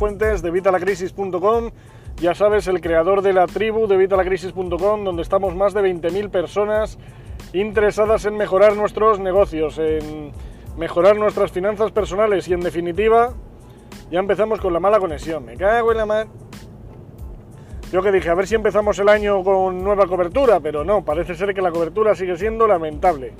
[0.00, 1.72] Fuentes de Vitalacrisis.com.
[2.22, 6.98] Ya sabes, el creador de la tribu de Vitalacrisis.com, donde estamos más de 20.000 personas
[7.52, 10.32] interesadas en mejorar nuestros negocios, en
[10.78, 13.34] mejorar nuestras finanzas personales y en definitiva,
[14.10, 15.44] ya empezamos con la mala conexión.
[15.44, 16.28] Me cago en la mar.
[17.92, 21.34] Yo que dije, a ver si empezamos el año con nueva cobertura, pero no, parece
[21.34, 23.34] ser que la cobertura sigue siendo lamentable.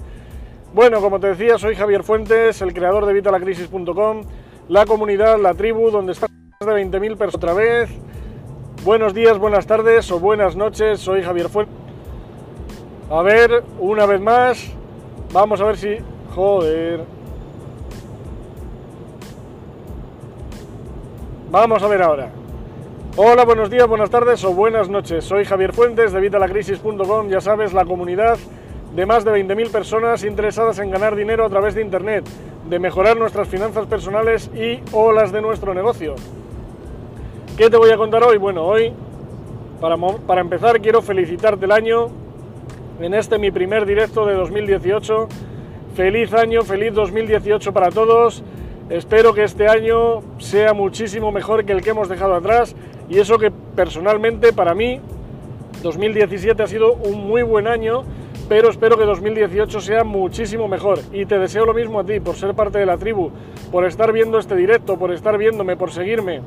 [0.75, 4.25] Bueno, como te decía, soy Javier Fuentes, el creador de Vitalacrisis.com,
[4.69, 7.89] la comunidad, la tribu, donde están más de 20.000 personas otra vez.
[8.85, 11.75] Buenos días, buenas tardes o buenas noches, soy Javier Fuentes.
[13.11, 14.71] A ver, una vez más,
[15.33, 15.97] vamos a ver si...
[16.35, 17.01] Joder.
[21.51, 22.29] Vamos a ver ahora.
[23.17, 25.25] Hola, buenos días, buenas tardes o buenas noches.
[25.25, 28.37] Soy Javier Fuentes de Vitalacrisis.com, ya sabes, la comunidad
[28.95, 32.27] de más de 20.000 personas interesadas en ganar dinero a través de Internet,
[32.69, 36.17] de mejorar nuestras finanzas personales y o las de nuestro negocio.
[37.61, 38.39] ¿Qué te voy a contar hoy?
[38.39, 38.91] Bueno, hoy,
[40.27, 42.07] para, empezar, quiero felicitarte el año
[43.03, 45.29] en este mi primer directo de 2018.
[45.95, 48.43] Feliz año, feliz 2018 para todos.
[48.89, 52.75] Espero que este año sea muchísimo mejor que el que hemos dejado atrás
[53.11, 54.99] y eso que personalmente para mí
[55.83, 58.05] 2017 ha sido un muy buen año
[58.49, 60.99] pero espero que 2018 sea muchísimo mejor.
[61.13, 63.31] Y te deseo lo mismo a ti, por ser parte de la tribu,
[63.71, 66.41] por estar viendo este directo, por estar viéndome, por seguirme.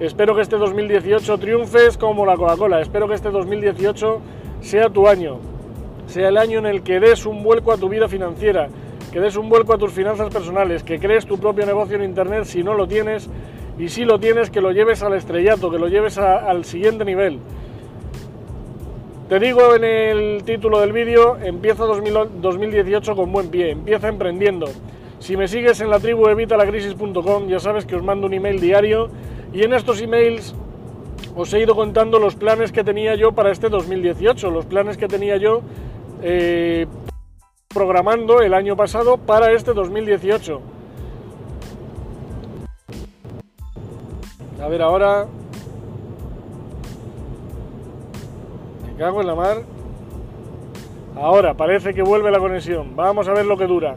[0.00, 2.80] Espero que este 2018 triunfes como la Coca-Cola.
[2.80, 4.20] Espero que este 2018
[4.62, 5.40] sea tu año.
[6.06, 8.70] Sea el año en el que des un vuelco a tu vida financiera,
[9.12, 12.44] que des un vuelco a tus finanzas personales, que crees tu propio negocio en Internet
[12.44, 13.28] si no lo tienes
[13.78, 17.38] y si lo tienes que lo lleves al estrellato, que lo lleves al siguiente nivel.
[19.28, 24.66] Te digo en el título del vídeo, empieza 2018 con buen pie, empieza emprendiendo.
[25.18, 29.10] Si me sigues en la tribu evitalacrisis.com ya sabes que os mando un email diario
[29.52, 30.54] y en estos emails
[31.36, 35.08] os he ido contando los planes que tenía yo para este 2018, los planes que
[35.08, 35.62] tenía yo
[36.22, 36.86] eh,
[37.68, 40.60] programando el año pasado para este 2018.
[44.60, 45.26] A ver ahora,
[48.98, 49.62] cago en la mar.
[51.16, 52.94] Ahora, parece que vuelve la conexión.
[52.94, 53.96] Vamos a ver lo que dura.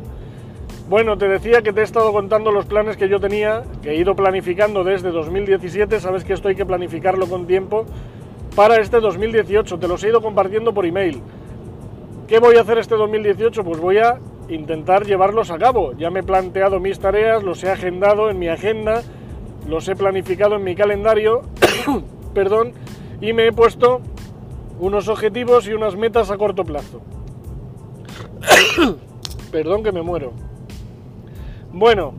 [0.90, 3.96] Bueno, te decía que te he estado contando los planes que yo tenía, que he
[3.96, 6.00] ido planificando desde 2017.
[6.02, 7.86] Sabes que esto hay que planificarlo con tiempo
[8.54, 9.80] para este 2018.
[9.80, 11.22] Te los he ido compartiendo por email.
[12.28, 13.64] ¿Qué voy a hacer este 2018?
[13.64, 15.94] Pues voy a intentar llevarlos a cabo.
[15.94, 19.04] Ya me he planteado mis tareas, los he agendado en mi agenda,
[19.70, 21.44] los he planificado en mi calendario,
[22.34, 22.74] perdón,
[23.22, 24.02] y me he puesto
[24.80, 27.02] unos objetivos y unas metas a corto plazo.
[29.52, 30.34] Perdón que me muero.
[31.74, 32.14] Bueno,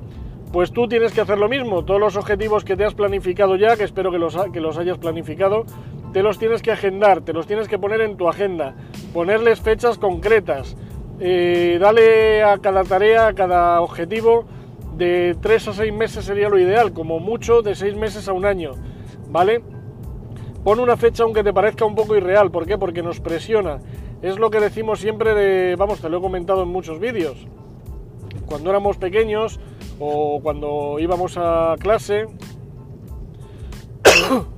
[0.53, 1.85] pues tú tienes que hacer lo mismo.
[1.85, 4.99] Todos los objetivos que te has planificado ya, que espero que los, que los hayas
[4.99, 5.65] planificado,
[6.13, 8.75] te los tienes que agendar, te los tienes que poner en tu agenda,
[9.13, 10.77] ponerles fechas concretas,
[11.21, 14.45] eh, dale a cada tarea, a cada objetivo,
[14.97, 18.45] de 3 a 6 meses sería lo ideal, como mucho de 6 meses a un
[18.45, 18.73] año,
[19.31, 19.63] ¿vale?
[20.65, 22.51] Pon una fecha aunque te parezca un poco irreal.
[22.51, 22.79] ¿Por qué?
[22.79, 23.79] Porque nos presiona.
[24.23, 27.47] Es lo que decimos siempre de, vamos, te lo he comentado en muchos vídeos.
[28.47, 29.61] Cuando éramos pequeños
[29.99, 32.27] o cuando íbamos a clase...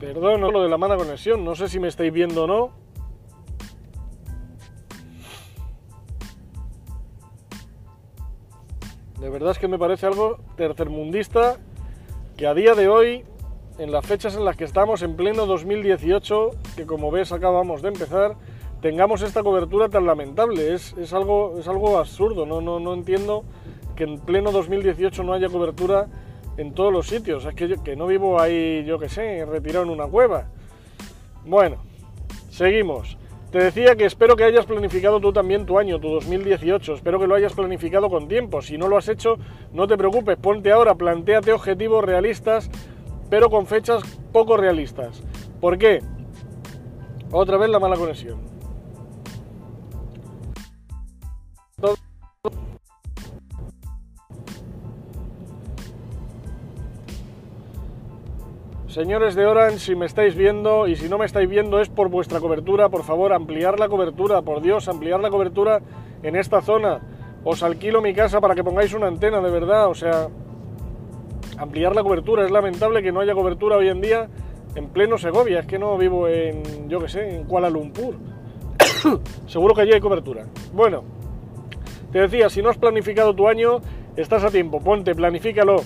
[0.00, 1.44] Perdón, lo de la mala conexión.
[1.44, 2.70] No sé si me estáis viendo o no.
[9.20, 11.58] De verdad es que me parece algo tercermundista
[12.38, 13.24] que a día de hoy
[13.80, 17.88] en las fechas en las que estamos en pleno 2018, que como ves acabamos de
[17.88, 18.36] empezar,
[18.80, 20.74] tengamos esta cobertura tan lamentable.
[20.74, 23.44] Es, algo, es algo absurdo, no, no, no, entiendo
[23.96, 26.06] que en pleno 2018 no haya cobertura
[26.56, 27.44] en todos los sitios.
[27.44, 30.48] Es que, que no vivo ahí, yo que sé, retirado en una cueva.
[31.44, 31.76] Bueno,
[32.50, 33.16] seguimos.
[33.50, 36.94] Te decía que espero que hayas planificado tú también tu año, tu 2018.
[36.94, 38.62] Espero que lo hayas planificado con tiempo.
[38.62, 39.38] Si no lo has hecho,
[39.72, 40.36] no te preocupes.
[40.36, 42.70] Ponte ahora, planteate objetivos realistas
[43.30, 44.02] pero con fechas
[44.32, 45.22] poco realistas.
[45.60, 46.02] ¿Por qué?
[47.30, 48.49] Otra vez la mala conexión.
[58.90, 62.08] Señores de Orange, si me estáis viendo y si no me estáis viendo es por
[62.08, 65.80] vuestra cobertura, por favor, ampliar la cobertura, por Dios, ampliar la cobertura
[66.24, 67.00] en esta zona.
[67.44, 70.26] Os alquilo mi casa para que pongáis una antena, de verdad, o sea,
[71.56, 72.44] ampliar la cobertura.
[72.44, 74.28] Es lamentable que no haya cobertura hoy en día
[74.74, 75.60] en pleno Segovia.
[75.60, 78.16] Es que no vivo en, yo que sé, en Kuala Lumpur.
[79.46, 80.46] Seguro que allí hay cobertura.
[80.72, 81.04] Bueno,
[82.12, 83.80] te decía, si no has planificado tu año,
[84.16, 84.80] estás a tiempo.
[84.80, 85.82] Ponte, planifícalo.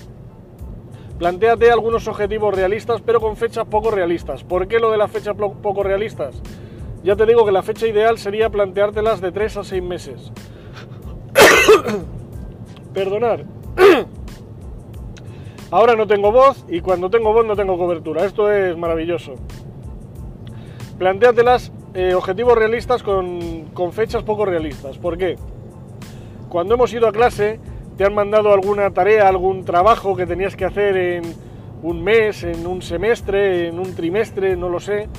[1.19, 4.43] Plantéate algunos objetivos realistas, pero con fechas poco realistas.
[4.43, 6.41] ¿Por qué lo de las fechas poco realistas?
[7.03, 10.31] Ya te digo que la fecha ideal sería planteártelas de 3 a 6 meses.
[12.93, 13.45] Perdonar.
[15.71, 18.25] Ahora no tengo voz y cuando tengo voz no tengo cobertura.
[18.25, 19.35] Esto es maravilloso.
[20.97, 24.97] Plantéatelas eh, objetivos realistas con, con fechas poco realistas.
[24.97, 25.37] ¿Por qué?
[26.55, 27.59] Cuando hemos ido a clase
[27.97, 31.23] te han mandado alguna tarea, algún trabajo que tenías que hacer en
[31.83, 35.09] un mes, en un semestre, en un trimestre, no lo sé.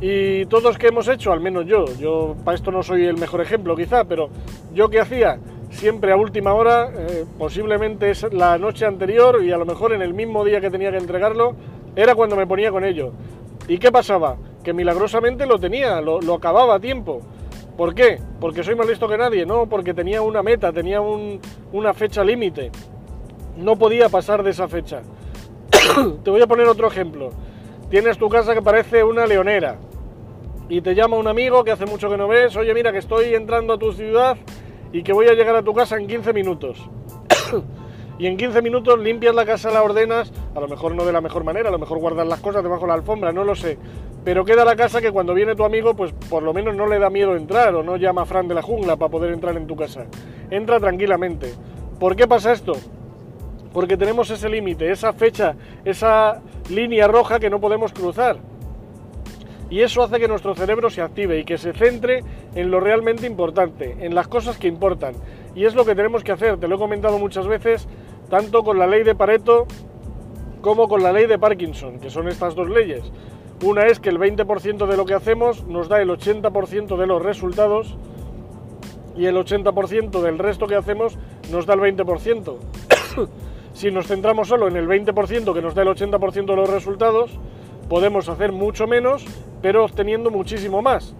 [0.00, 3.42] Y todos que hemos hecho, al menos yo, yo para esto no soy el mejor
[3.42, 4.28] ejemplo quizá, pero
[4.74, 5.38] yo que hacía
[5.70, 10.02] siempre a última hora, eh, posiblemente es la noche anterior y a lo mejor en
[10.02, 11.54] el mismo día que tenía que entregarlo,
[11.94, 13.12] era cuando me ponía con ello.
[13.68, 14.36] ¿Y qué pasaba?
[14.64, 17.22] Que milagrosamente lo tenía, lo, lo acababa a tiempo.
[17.76, 18.18] ¿Por qué?
[18.40, 22.70] Porque soy más listo que nadie, no, porque tenía una meta, tenía una fecha límite.
[23.56, 25.02] No podía pasar de esa fecha.
[26.24, 27.30] te voy a poner otro ejemplo.
[27.90, 29.78] Tienes tu casa que parece una leonera
[30.68, 33.34] y te llama un amigo que hace mucho que no ves, oye mira que estoy
[33.34, 34.36] entrando a tu ciudad
[34.92, 36.78] y que voy a llegar a tu casa en 15 minutos.
[38.18, 41.20] y en 15 minutos limpias la casa, la ordenas, a lo mejor no de la
[41.20, 43.78] mejor manera, a lo mejor guardas las cosas debajo de la alfombra, no lo sé,
[44.24, 46.98] pero queda la casa que cuando viene tu amigo, pues por lo menos no le
[46.98, 49.66] da miedo entrar o no llama a Fran de la jungla para poder entrar en
[49.66, 50.06] tu casa.
[50.50, 51.52] Entra tranquilamente.
[52.00, 52.72] ¿Por qué pasa esto?
[53.72, 55.54] Porque tenemos ese límite, esa fecha,
[55.84, 58.38] esa línea roja que no podemos cruzar.
[59.68, 62.22] Y eso hace que nuestro cerebro se active y que se centre
[62.54, 65.14] en lo realmente importante, en las cosas que importan.
[65.56, 67.88] Y es lo que tenemos que hacer, te lo he comentado muchas veces,
[68.28, 69.66] tanto con la ley de Pareto
[70.60, 73.10] como con la ley de Parkinson, que son estas dos leyes.
[73.64, 77.22] Una es que el 20% de lo que hacemos nos da el 80% de los
[77.22, 77.96] resultados
[79.16, 81.16] y el 80% del resto que hacemos
[81.50, 82.56] nos da el 20%.
[83.72, 87.30] si nos centramos solo en el 20% que nos da el 80% de los resultados,
[87.88, 89.24] podemos hacer mucho menos,
[89.62, 91.14] pero obteniendo muchísimo más.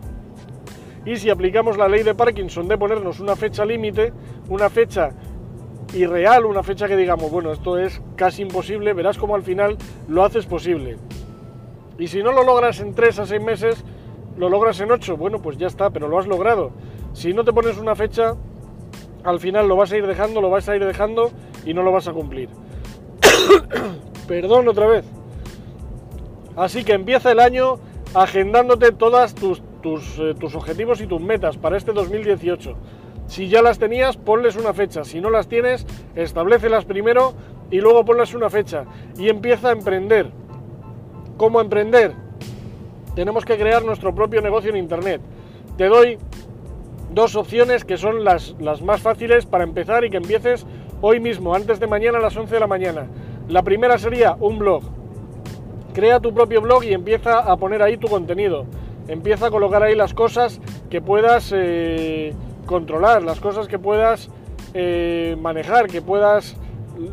[1.07, 4.13] Y si aplicamos la ley de Parkinson de ponernos una fecha límite,
[4.49, 5.11] una fecha
[5.95, 10.25] irreal, una fecha que digamos, bueno, esto es casi imposible, verás cómo al final lo
[10.25, 10.97] haces posible.
[11.97, 13.85] Y si no lo logras en 3 a 6 meses,
[14.37, 16.73] lo logras en 8, bueno, pues ya está, pero lo has logrado.
[17.13, 18.35] Si no te pones una fecha,
[19.23, 21.31] al final lo vas a ir dejando, lo vas a ir dejando
[21.65, 22.49] y no lo vas a cumplir.
[24.29, 25.05] Perdón otra vez.
[26.57, 27.79] Así que empieza el año
[28.13, 32.75] agendándote todas tus, tus, eh, tus objetivos y tus metas para este 2018.
[33.29, 35.05] Si ya las tenías, ponles una fecha.
[35.05, 35.87] Si no las tienes,
[36.17, 37.35] establecelas primero
[37.71, 38.85] y luego ponles una fecha.
[39.17, 40.33] Y empieza a emprender.
[41.37, 42.15] ¿Cómo emprender?
[43.15, 45.21] Tenemos que crear nuestro propio negocio en Internet.
[45.77, 46.19] Te doy
[47.13, 50.67] dos opciones que son las, las más fáciles para empezar y que empieces
[51.01, 53.07] hoy mismo, antes de mañana a las 11 de la mañana.
[53.49, 54.83] La primera sería un blog.
[55.95, 58.67] Crea tu propio blog y empieza a poner ahí tu contenido.
[59.09, 60.61] Empieza a colocar ahí las cosas
[60.91, 62.35] que puedas eh,
[62.67, 64.31] controlar, las cosas que puedas
[64.75, 66.57] eh, manejar, que puedas,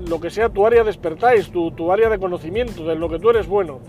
[0.08, 3.20] lo que sea tu área de expertise, tu, tu área de conocimiento, de lo que
[3.20, 3.80] tú eres bueno.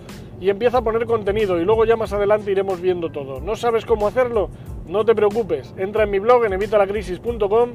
[0.41, 3.41] Y empieza a poner contenido y luego ya más adelante iremos viendo todo.
[3.41, 4.51] ¿No sabes cómo hacerlo?
[4.87, 5.73] No te preocupes.
[5.79, 7.71] Entra en mi blog en evitalacrisis.com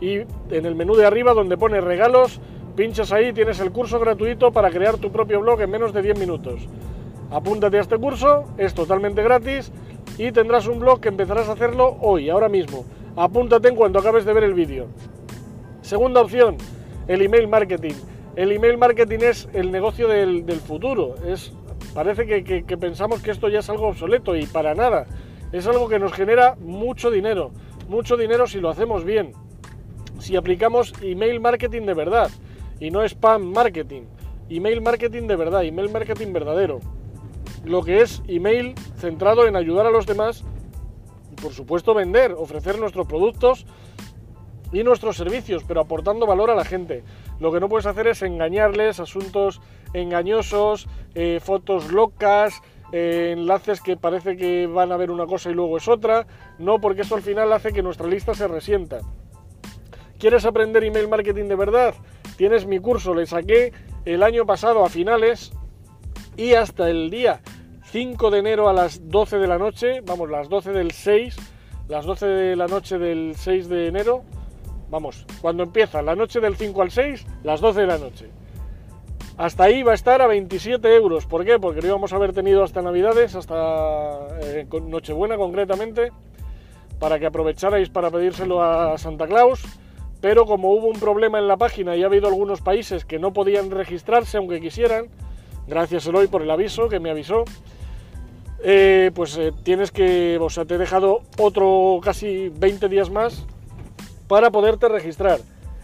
[0.00, 0.20] y
[0.50, 2.40] en el menú de arriba donde pone regalos,
[2.76, 6.18] pinchas ahí, tienes el curso gratuito para crear tu propio blog en menos de 10
[6.18, 6.66] minutos.
[7.30, 9.72] Apúntate a este curso, es totalmente gratis
[10.16, 12.84] y tendrás un blog que empezarás a hacerlo hoy, ahora mismo.
[13.16, 14.86] Apúntate en cuanto acabes de ver el vídeo.
[15.82, 16.56] Segunda opción,
[17.08, 17.94] el email marketing.
[18.36, 21.14] El email marketing es el negocio del, futuro.
[21.26, 21.52] Es,
[21.94, 25.06] parece que, que pensamos que esto ya es algo obsoleto y para nada.
[25.52, 27.50] Es algo que nos genera mucho dinero.
[27.88, 29.32] Mucho dinero si lo hacemos bien.
[30.18, 32.30] Si aplicamos email marketing de verdad
[32.78, 34.02] y no spam marketing.
[34.48, 36.80] Email marketing de verdad, email marketing verdadero.
[37.64, 40.44] Lo que es email centrado en ayudar a los demás
[41.40, 43.66] por supuesto vender, ofrecer nuestros productos
[44.72, 47.04] y nuestros servicios, pero aportando valor a la gente.
[47.38, 49.60] Lo que no puedes hacer es engañarles, asuntos
[49.92, 52.60] engañosos, eh, fotos locas,
[52.92, 56.26] eh, enlaces que parece que van a ver una cosa y luego es otra.
[56.58, 59.00] No, porque eso al final hace que nuestra lista se resienta.
[60.18, 61.94] ¿Quieres aprender email marketing de verdad?
[62.36, 63.72] Tienes mi curso, le saqué
[64.04, 65.52] el año pasado a finales
[66.36, 67.40] y hasta el día
[67.84, 71.36] 5 de enero a las 12 de la noche, vamos, las 12 del 6,
[71.88, 74.24] las 12 de la noche del 6 de enero,
[74.90, 78.30] vamos, cuando empieza la noche del 5 al 6, las 12 de la noche.
[79.38, 81.26] Hasta ahí va a estar a 27 euros.
[81.26, 81.58] ¿Por qué?
[81.58, 86.10] Porque lo íbamos a haber tenido hasta Navidades, hasta eh, Nochebuena concretamente,
[86.98, 89.62] para que aprovecharais para pedírselo a Santa Claus.
[90.22, 93.32] pero como hubo un problema en la página y ha habido algunos países que no
[93.34, 95.08] podían registrarse aunque quisieran,
[95.66, 97.44] gracias Eloy por el aviso que me avisó,
[98.62, 103.44] eh, pues eh, tienes que, o sea, te he dejado otro casi 20 días más
[104.28, 105.40] para poderte registrar.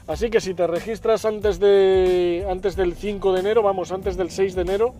[0.07, 4.31] Así que si te registras antes, de, antes del 5 de enero, vamos, antes del
[4.31, 4.95] 6 de enero,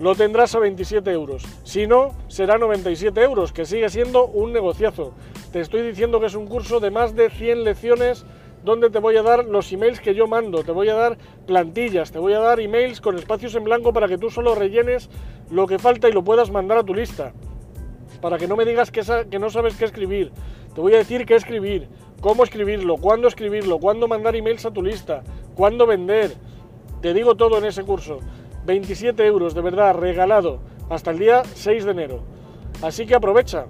[0.00, 1.44] lo tendrás a 27 euros.
[1.64, 5.12] Si no, será 97 euros, que sigue siendo un negociazo.
[5.52, 8.24] Te estoy diciendo que es un curso de más de 100 lecciones
[8.64, 12.10] donde te voy a dar los emails que yo mando, te voy a dar plantillas,
[12.10, 15.08] te voy a dar emails con espacios en blanco para que tú solo rellenes
[15.50, 17.32] lo que falta y lo puedas mandar a tu lista.
[18.20, 20.32] Para que no me digas que, que no sabes qué escribir.
[20.74, 21.88] Te voy a decir qué escribir,
[22.20, 25.22] cómo escribirlo, cuándo escribirlo, cuándo mandar emails a tu lista,
[25.54, 26.32] cuándo vender.
[27.00, 28.18] Te digo todo en ese curso.
[28.66, 30.60] 27 euros, de verdad, regalado,
[30.90, 32.22] hasta el día 6 de enero.
[32.82, 33.66] Así que aprovecha.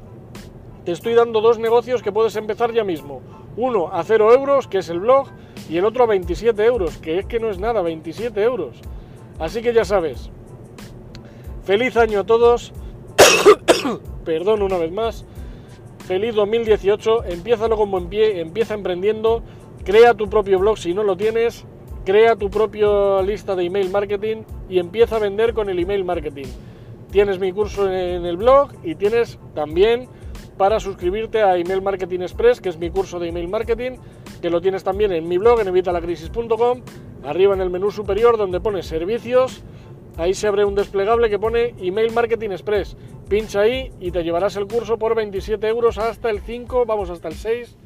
[0.85, 3.21] Te estoy dando dos negocios que puedes empezar ya mismo.
[3.61, 5.27] Uno a 0 euros, que es el blog,
[5.69, 8.77] y el otro a 27 euros, que es que no es nada, 27 euros.
[9.41, 10.31] Así que ya sabes.
[11.65, 12.73] Feliz año a todos.
[14.25, 15.25] Perdón una vez más.
[16.07, 17.25] Feliz 2018.
[17.25, 19.43] Empiézalo con buen pie, empieza emprendiendo.
[19.85, 21.65] Crea tu propio blog si no lo tienes.
[22.05, 26.47] Crea tu propia lista de email marketing y empieza a vender con el email marketing.
[27.11, 30.09] Tienes mi curso en el blog y tienes también
[30.59, 33.93] para suscribirte a Email Marketing Express, que es mi curso de email marketing,
[34.43, 36.83] que lo tienes también en mi blog en evitalacrisis.com,
[37.25, 39.63] arriba en el menú superior donde pone servicios,
[40.17, 42.97] ahí se abre un desplegable que pone Email Marketing Express.
[43.29, 47.29] Pincha ahí y te llevarás el curso por 27 euros hasta el 5, vamos hasta
[47.29, 47.77] el 6,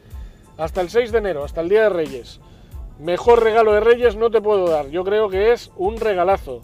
[0.57, 2.41] hasta el 6 de enero, hasta el Día de Reyes.
[2.99, 6.62] Mejor regalo de Reyes no te puedo dar, yo creo que es un regalazo.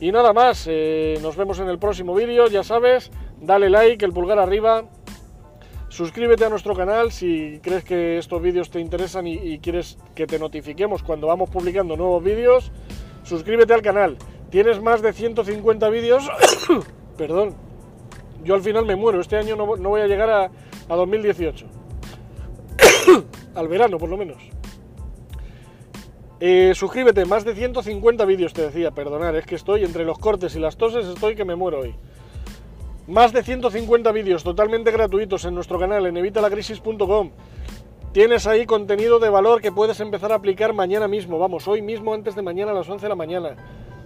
[0.00, 3.10] Y nada más, eh, nos vemos en el próximo vídeo, ya sabes,
[3.40, 4.84] dale like, el pulgar arriba,
[5.90, 10.38] suscríbete a nuestro canal si crees que estos vídeos te interesan y, quieres que te
[10.38, 12.72] notifiquemos cuando vamos publicando nuevos vídeos,
[13.24, 14.16] suscríbete al canal.
[14.50, 16.28] Tienes más de 150 vídeos,
[17.18, 17.54] perdón,
[18.42, 20.50] yo al final me muero, este año no, voy a llegar a,
[20.88, 21.66] a 2018,
[23.54, 24.38] al verano por lo menos.
[26.42, 30.56] Eh, suscríbete, más de 150 vídeos te decía, perdonar, es que estoy entre los cortes
[30.56, 31.94] y las toses, estoy que me muero hoy.
[33.10, 37.32] Más de 150 vídeos totalmente gratuitos en nuestro canal en evitalacrisis.com.
[38.12, 42.14] Tienes ahí contenido de valor que puedes empezar a aplicar mañana mismo, vamos, hoy mismo
[42.14, 43.56] antes de mañana a las 11 de la mañana.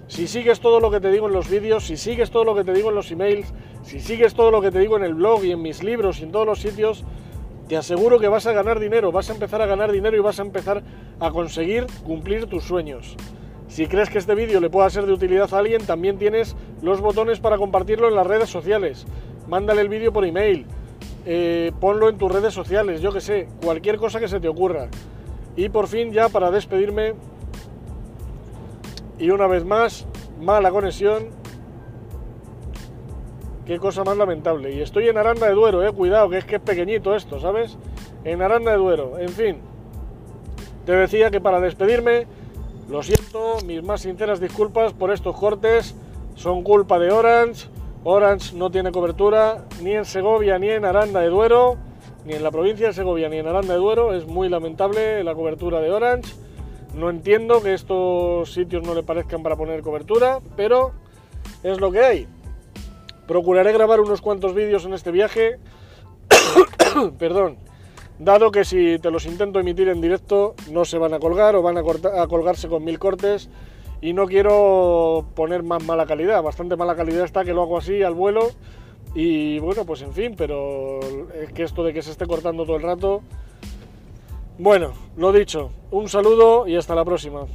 [0.09, 2.65] Si sigues todo lo que te digo en los vídeos, si sigues todo lo que
[2.65, 5.45] te digo en los emails, si sigues todo lo que te digo en el blog
[5.45, 7.05] y en mis libros y en todos los sitios,
[7.69, 10.39] te aseguro que vas a ganar dinero, vas a empezar a ganar dinero y vas
[10.39, 10.83] a empezar
[11.21, 13.19] a conseguir cumplir tus sueños.
[13.75, 17.01] Si crees que este vídeo le pueda ser de utilidad a alguien, también tienes los
[17.01, 19.05] botones para compartirlo en las redes sociales.
[19.49, 20.65] Mándale el vídeo por email,
[21.27, 24.87] eh, ponlo en tus redes sociales, yo que sé, cualquier cosa que se te ocurra.
[25.57, 27.15] Y por fin ya para despedirme,
[29.19, 30.07] y una vez más,
[30.41, 31.31] mala conexión.
[33.67, 34.73] Qué cosa más lamentable.
[34.73, 35.91] Y estoy en Aranda de Duero, eh.
[35.91, 37.77] Cuidado, que es que es pequeñito esto, ¿sabes?
[38.23, 39.19] En Aranda de Duero.
[39.19, 39.57] En fin.
[40.87, 42.29] Te decía que para despedirme,
[42.89, 45.95] lo siento, mis más sinceras disculpas por estos cortes.
[46.35, 47.69] Son culpa de Orange.
[48.05, 51.77] Orange no tiene cobertura ni en Segovia ni en Aranda de Duero.
[52.27, 54.15] Ni en la provincia de Segovia ni en Aranda de Duero.
[54.15, 56.35] Es muy lamentable la cobertura de Orange.
[56.95, 60.93] No entiendo que estos sitios no le parezcan para poner cobertura, pero
[61.63, 62.29] es lo que hay.
[63.27, 65.59] Procuraré grabar unos cuantos vídeos en este viaje.
[67.19, 67.57] Perdón.
[68.19, 71.63] Dado que si te los intento emitir en directo no se van a colgar o
[71.63, 71.83] van a,
[72.29, 73.49] colgarse con mil cortes
[74.01, 76.43] y no quiero poner más mala calidad.
[76.43, 78.51] Bastante mala calidad está que lo hago así al vuelo
[79.15, 81.01] y bueno, pues en fin, pero
[81.35, 83.23] es que esto de que se esté cortando todo el rato...
[84.57, 87.47] Bueno, lo dicho, un saludo y hasta la próxima.